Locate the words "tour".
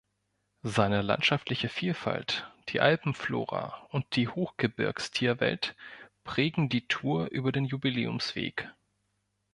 6.87-7.27